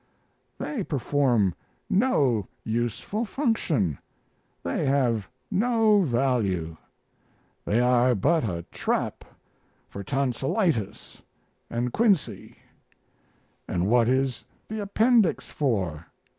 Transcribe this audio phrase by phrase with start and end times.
[0.57, 1.53] They perform
[1.87, 3.99] no useful function;
[4.63, 6.75] they have no value.
[7.65, 9.23] They are but a trap
[9.87, 11.21] for tonsilitis
[11.69, 12.55] and quinsy.
[13.67, 16.07] And what is the appendix for?